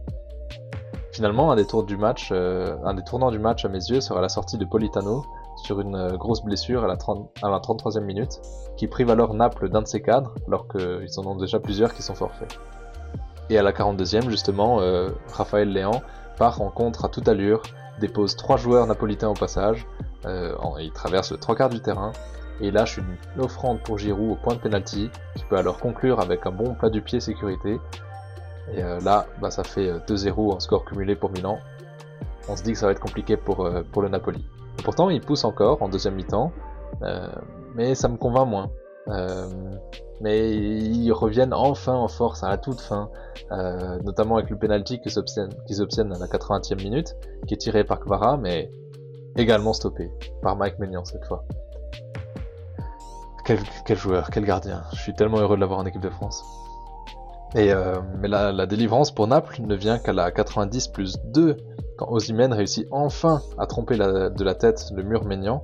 Finalement, 1.18 1.52
euh, 1.52 2.76
un 2.84 2.94
des 2.94 3.04
tournants 3.04 3.32
du 3.32 3.40
match 3.40 3.66
à 3.66 3.70
mes 3.70 3.84
yeux 3.90 4.02
sera 4.02 4.22
la 4.22 4.30
sortie 4.30 4.60
de 4.60 4.66
Politano 4.66 5.26
sur 5.56 5.80
une 5.82 5.96
euh, 5.96 6.16
grosse 6.16 6.44
blessure 6.44 6.84
à 6.84 6.88
la, 6.88 6.96
30, 6.96 7.32
à 7.42 7.50
la 7.50 7.58
33e 7.58 8.02
minute, 8.02 8.40
qui 8.76 8.88
prive 8.88 9.10
alors 9.10 9.34
Naples 9.34 9.70
d'un 9.70 9.82
de 9.82 9.88
ses 9.88 10.02
cadres, 10.02 10.36
alors 10.48 10.68
qu'ils 10.68 11.20
en 11.20 11.26
ont 11.26 11.36
déjà 11.36 11.60
plusieurs 11.60 11.96
qui 11.96 12.04
sont 12.04 12.14
forfaits. 12.14 12.60
Et 13.50 13.58
à 13.58 13.64
la 13.64 13.72
42e, 13.72 14.30
justement, 14.30 14.80
euh, 14.82 15.10
Raphaël 15.34 15.72
Léan 15.72 16.04
part 16.38 16.62
en 16.62 16.70
contre 16.70 17.06
à 17.06 17.10
toute 17.10 17.28
allure, 17.28 17.64
dépose 18.00 18.36
trois 18.36 18.58
joueurs 18.58 18.86
napolitains 18.86 19.30
au 19.30 19.34
passage, 19.34 19.88
il 20.26 20.92
traverse 20.94 21.32
le 21.32 21.38
trois 21.38 21.56
quarts 21.56 21.70
du 21.70 21.80
terrain, 21.80 22.12
et 22.62 22.70
lâche 22.70 22.98
une 22.98 23.42
offrande 23.42 23.82
pour 23.82 23.98
Giroud 23.98 24.32
au 24.32 24.36
point 24.36 24.54
de 24.54 24.60
penalty, 24.60 25.10
qui 25.36 25.46
peut 25.46 25.58
alors 25.58 25.80
conclure 25.80 26.20
avec 26.20 26.46
un 26.46 26.52
bon 26.52 26.76
plat 26.76 26.90
du 26.90 27.02
pied 27.02 27.20
sécurité, 27.20 27.80
et 28.74 28.84
euh, 28.84 29.00
là, 29.00 29.28
bah, 29.42 29.52
ça 29.52 29.64
fait 29.64 29.92
2-0 29.92 30.28
euh, 30.28 30.56
en 30.56 30.60
score 30.60 30.86
cumulé 30.86 31.16
pour 31.16 31.32
Milan. 31.32 31.60
On 32.50 32.56
se 32.56 32.64
dit 32.64 32.74
que 32.74 32.78
ça 32.78 32.86
va 32.86 32.92
être 32.92 33.00
compliqué 33.00 33.38
pour, 33.38 33.66
euh, 33.66 33.84
pour 33.92 34.02
le 34.02 34.10
Napoli. 34.10 34.46
pourtant, 34.84 35.10
il 35.10 35.22
pousse 35.22 35.44
encore 35.44 35.82
en 35.82 35.90
deuxième 35.90 36.16
mi-temps, 36.16 36.52
mais 37.76 37.96
ça 37.96 38.08
me 38.08 38.18
convainc 38.18 38.48
moins. 38.48 38.70
mais 40.22 40.52
ils 40.52 41.12
reviennent 41.12 41.54
enfin 41.54 41.94
en 41.94 42.08
force 42.08 42.44
à 42.44 42.50
la 42.50 42.58
toute 42.58 42.82
fin, 42.82 43.10
notamment 44.04 44.38
avec 44.38 44.50
le 44.50 44.58
penalty 44.58 45.00
qu'ils 45.00 45.20
obtiennent, 45.20 46.14
à 46.14 46.20
la 46.20 46.28
80e 46.28 46.82
minute, 46.82 47.16
qui 47.48 47.54
est 47.54 47.58
tiré 47.58 47.84
par 47.84 48.00
Kvara, 48.00 48.38
mais 48.38 48.72
également 49.36 49.74
stoppé 49.74 50.12
par 50.42 50.56
Mike 50.56 50.80
Maignan 50.80 51.04
cette 51.06 51.26
fois. 51.26 51.44
Quel, 53.46 53.60
quel 53.86 53.98
joueur, 53.98 54.30
quel 54.30 54.44
gardien. 54.44 54.84
Je 54.92 55.00
suis 55.00 55.14
tellement 55.14 55.38
heureux 55.38 55.56
de 55.56 55.62
l'avoir 55.62 55.80
en 55.80 55.86
équipe 55.86 56.02
de 56.02 56.10
France. 56.10 56.44
Euh, 57.58 58.00
mais 58.20 58.28
la, 58.28 58.66
délivrance 58.68 59.12
pour 59.12 59.28
Naples 59.28 59.62
ne 59.62 59.76
vient 59.76 59.98
qu'à 59.98 60.14
la 60.14 60.32
90 60.32 60.90
plus 60.90 61.18
2, 61.26 61.58
quand 61.98 62.08
Osimhen 62.12 62.54
réussit 62.54 62.88
enfin 62.92 63.42
à 63.58 63.66
tromper 63.66 63.98
de 63.98 64.44
la 64.44 64.56
tête 64.56 64.92
le 64.96 65.02
mur 65.02 65.26
Maignan, 65.26 65.62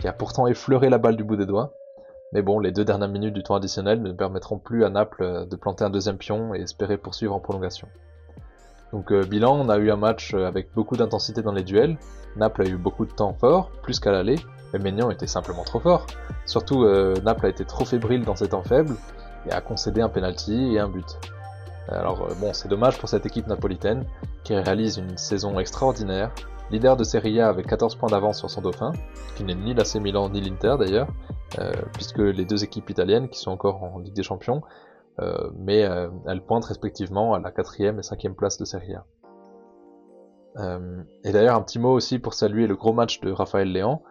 qui 0.00 0.08
a 0.08 0.12
pourtant 0.12 0.46
effleuré 0.46 0.88
la 0.90 0.98
balle 0.98 1.16
du 1.16 1.24
bout 1.24 1.36
des 1.36 1.46
doigts. 1.46 1.72
Mais 2.32 2.42
bon, 2.42 2.58
les 2.58 2.72
deux 2.72 2.84
dernières 2.84 3.08
minutes 3.08 3.34
du 3.34 3.42
temps 3.42 3.54
additionnel 3.54 4.02
ne 4.02 4.12
permettront 4.12 4.58
plus 4.58 4.84
à 4.84 4.90
Naples 4.90 5.22
euh, 5.22 5.46
de 5.46 5.56
planter 5.56 5.84
un 5.84 5.90
deuxième 5.90 6.18
pion 6.18 6.54
et 6.54 6.60
espérer 6.60 6.96
poursuivre 6.96 7.34
en 7.34 7.40
prolongation. 7.40 7.88
Donc 8.92 9.12
euh, 9.12 9.24
bilan, 9.24 9.54
on 9.54 9.68
a 9.68 9.78
eu 9.78 9.90
un 9.90 9.96
match 9.96 10.34
euh, 10.34 10.46
avec 10.46 10.72
beaucoup 10.74 10.96
d'intensité 10.96 11.42
dans 11.42 11.52
les 11.52 11.62
duels. 11.62 11.96
Naples 12.36 12.62
a 12.62 12.66
eu 12.66 12.76
beaucoup 12.76 13.06
de 13.06 13.12
temps 13.12 13.32
fort, 13.34 13.70
plus 13.82 14.00
qu'à 14.00 14.10
l'aller, 14.10 14.36
mais 14.72 14.80
Maignan 14.80 15.10
était 15.10 15.26
simplement 15.26 15.64
trop 15.64 15.80
fort. 15.80 16.06
Surtout, 16.44 16.86
Naples 17.24 17.46
a 17.46 17.48
été 17.48 17.64
trop 17.64 17.86
fébrile 17.86 18.24
dans 18.24 18.36
ses 18.36 18.48
temps 18.48 18.62
faibles, 18.62 18.94
et 19.46 19.52
a 19.52 19.62
concédé 19.62 20.02
un 20.02 20.10
penalty 20.10 20.74
et 20.74 20.78
un 20.78 20.88
but. 20.88 21.18
Alors 21.88 22.22
euh, 22.22 22.34
bon, 22.40 22.52
c'est 22.52 22.68
dommage 22.68 22.98
pour 22.98 23.08
cette 23.08 23.26
équipe 23.26 23.46
napolitaine 23.46 24.04
qui 24.44 24.54
réalise 24.54 24.98
une 24.98 25.16
saison 25.16 25.58
extraordinaire, 25.58 26.32
leader 26.70 26.96
de 26.96 27.04
Serie 27.04 27.40
A 27.40 27.48
avec 27.48 27.66
14 27.66 27.94
points 27.94 28.08
d'avance 28.08 28.38
sur 28.38 28.50
son 28.50 28.60
dauphin, 28.60 28.92
qui 29.36 29.44
n'est 29.44 29.54
ni 29.54 29.74
l'AC 29.74 29.96
Milan 29.96 30.28
ni 30.28 30.40
l'Inter 30.40 30.76
d'ailleurs, 30.78 31.08
euh, 31.58 31.72
puisque 31.92 32.18
les 32.18 32.44
deux 32.44 32.64
équipes 32.64 32.90
italiennes 32.90 33.28
qui 33.28 33.38
sont 33.38 33.50
encore 33.50 33.82
en 33.82 33.98
Ligue 33.98 34.14
des 34.14 34.22
Champions, 34.22 34.62
euh, 35.20 35.50
mais 35.56 35.88
elles 36.26 36.42
pointent 36.42 36.66
respectivement 36.66 37.34
à 37.34 37.38
la 37.38 37.50
4ème 37.50 37.98
et 37.98 38.02
5ème 38.02 38.34
place 38.34 38.58
de 38.58 38.64
Serie 38.64 38.94
A. 38.94 39.04
et 41.24 41.32
d'ailleurs 41.32 41.54
un 41.54 41.62
petit 41.62 41.78
mot 41.78 41.92
aussi 41.92 42.18
pour 42.18 42.34
saluer 42.34 42.66
le 42.66 42.76
gros 42.76 42.92
match 42.92 43.20
de 43.20 43.30
Raphaël 43.30 43.70
Léan, 43.70 44.02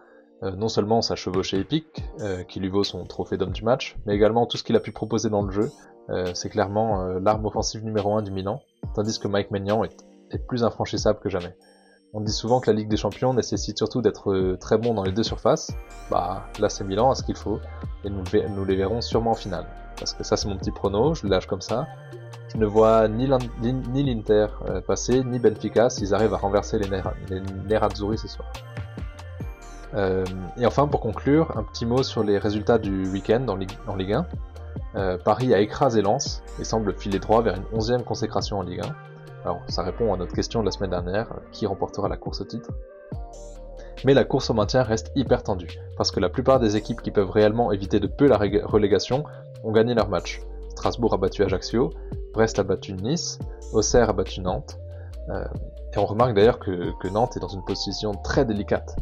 non 0.41 0.67
seulement 0.67 1.01
sa 1.01 1.15
chevauchée 1.15 1.59
épique, 1.59 2.03
qui 2.47 2.59
lui 2.59 2.69
vaut 2.69 2.83
son 2.83 3.05
trophée 3.05 3.37
d'homme 3.37 3.51
du 3.51 3.63
match, 3.63 3.97
mais 4.05 4.15
également 4.15 4.45
tout 4.45 4.57
ce 4.57 4.63
qu'il 4.63 4.75
a 4.75 4.79
pu 4.79 4.91
proposer 4.91 5.29
dans 5.29 5.41
le 5.41 5.51
jeu, 5.51 5.71
euh, 6.09 6.31
c'est 6.33 6.49
clairement 6.49 7.01
euh, 7.01 7.19
l'arme 7.19 7.45
offensive 7.45 7.83
numéro 7.83 8.15
1 8.15 8.21
du 8.21 8.31
Milan, 8.31 8.61
tandis 8.93 9.19
que 9.19 9.27
Mike 9.27 9.51
Maignan 9.51 9.83
est, 9.83 9.95
plus 10.47 10.63
infranchissable 10.63 11.19
que 11.19 11.29
jamais. 11.29 11.55
On 12.13 12.19
dit 12.19 12.31
souvent 12.31 12.59
que 12.59 12.69
la 12.69 12.75
Ligue 12.75 12.89
des 12.89 12.97
Champions 12.97 13.33
nécessite 13.33 13.77
surtout 13.77 14.01
d'être 14.01 14.31
euh, 14.31 14.57
très 14.57 14.77
bon 14.77 14.93
dans 14.93 15.03
les 15.03 15.13
deux 15.13 15.23
surfaces. 15.23 15.71
Bah 16.11 16.45
là 16.59 16.67
c'est 16.67 16.83
Milan 16.83 17.09
à 17.09 17.15
ce 17.15 17.23
qu'il 17.23 17.37
faut, 17.37 17.59
et 18.03 18.09
nous, 18.09 18.23
nous, 18.49 18.65
les 18.65 18.75
verrons 18.75 19.01
sûrement 19.01 19.31
en 19.31 19.35
finale. 19.35 19.65
Parce 19.97 20.13
que 20.13 20.23
ça 20.23 20.35
c'est 20.35 20.49
mon 20.49 20.57
petit 20.57 20.71
prono, 20.71 21.13
je 21.13 21.23
le 21.23 21.29
lâche 21.29 21.47
comme 21.47 21.61
ça. 21.61 21.87
Je 22.53 22.57
ne 22.57 22.65
vois 22.65 23.07
ni 23.07 23.27
l'Inter 23.27 24.47
passer, 24.85 25.23
ni 25.23 25.39
Benfica 25.39 25.89
s'ils 25.89 26.13
arrivent 26.13 26.33
à 26.33 26.37
renverser 26.37 26.77
les, 26.79 26.89
Nerazzurri 27.67 28.17
ce 28.17 28.27
soir. 28.27 28.51
Et 29.93 30.65
enfin 30.65 30.87
pour 30.87 30.99
conclure, 30.99 31.57
un 31.57 31.63
petit 31.63 31.85
mot 31.85 32.03
sur 32.03 32.23
les 32.23 32.37
résultats 32.37 32.77
du 32.77 33.07
week-end 33.07 33.45
en 33.47 33.95
Ligue 33.95 34.13
1. 34.13 34.25
Euh, 34.95 35.17
Paris 35.17 35.53
a 35.53 35.59
écrasé 35.59 36.01
Lens 36.01 36.41
et 36.59 36.63
semble 36.63 36.93
filer 36.93 37.19
droit 37.19 37.41
vers 37.41 37.55
une 37.55 37.65
onzième 37.73 38.03
consécration 38.03 38.59
en 38.59 38.61
Ligue 38.61 38.81
1. 38.81 38.83
Alors 39.43 39.61
ça 39.67 39.83
répond 39.83 40.13
à 40.13 40.17
notre 40.17 40.33
question 40.33 40.61
de 40.61 40.65
la 40.65 40.71
semaine 40.71 40.89
dernière, 40.89 41.31
euh, 41.31 41.39
qui 41.51 41.65
remportera 41.65 42.07
la 42.07 42.17
course 42.17 42.41
au 42.41 42.45
titre? 42.45 42.69
Mais 44.05 44.13
la 44.13 44.23
course 44.23 44.49
au 44.49 44.53
maintien 44.53 44.83
reste 44.83 45.11
hyper 45.15 45.43
tendue, 45.43 45.79
parce 45.97 46.11
que 46.11 46.19
la 46.19 46.29
plupart 46.29 46.59
des 46.59 46.77
équipes 46.77 47.01
qui 47.01 47.11
peuvent 47.11 47.29
réellement 47.29 47.71
éviter 47.71 47.99
de 47.99 48.07
peu 48.07 48.27
la 48.27 48.37
relégation 48.37 49.23
ont 49.63 49.71
gagné 49.71 49.93
leur 49.93 50.09
match. 50.09 50.41
Strasbourg 50.69 51.13
a 51.13 51.17
battu 51.17 51.43
Ajaccio, 51.43 51.91
Brest 52.33 52.59
a 52.59 52.63
battu 52.63 52.93
Nice, 52.93 53.39
Auxerre 53.73 54.09
a 54.09 54.13
battu 54.13 54.41
Nantes, 54.41 54.77
euh, 55.29 55.45
et 55.95 55.97
on 55.97 56.05
remarque 56.05 56.33
d'ailleurs 56.33 56.59
que, 56.59 57.07
Nantes 57.07 57.37
est 57.37 57.39
dans 57.39 57.47
une 57.47 57.63
position 57.63 58.13
très 58.13 58.45
délicate. 58.45 58.95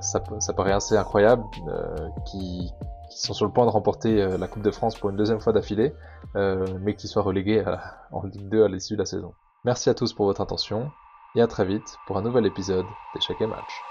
ça, 0.00 0.22
ça, 0.38 0.52
paraît 0.52 0.72
assez 0.72 0.96
incroyable, 0.96 1.42
qui, 2.26 2.72
qui 3.10 3.26
sont 3.26 3.34
sur 3.34 3.46
le 3.46 3.52
point 3.52 3.64
de 3.64 3.70
remporter 3.70 4.20
euh, 4.20 4.38
la 4.38 4.48
Coupe 4.48 4.62
de 4.62 4.70
France 4.70 4.96
pour 4.98 5.10
une 5.10 5.16
deuxième 5.16 5.40
fois 5.40 5.52
d'affilée, 5.52 5.94
euh, 6.36 6.66
mais 6.80 6.94
qui 6.94 7.08
soient 7.08 7.22
relégués 7.22 7.64
en 8.12 8.22
Ligue 8.22 8.48
2 8.48 8.64
à 8.64 8.68
l'issue 8.68 8.94
de 8.94 8.98
la 8.98 9.06
saison. 9.06 9.32
Merci 9.64 9.90
à 9.90 9.94
tous 9.94 10.12
pour 10.12 10.26
votre 10.26 10.40
attention, 10.40 10.90
et 11.34 11.40
à 11.40 11.46
très 11.46 11.64
vite 11.64 11.96
pour 12.06 12.18
un 12.18 12.22
nouvel 12.22 12.46
épisode 12.46 12.86
d'Échecs 13.14 13.40
et 13.40 13.46
Match. 13.46 13.82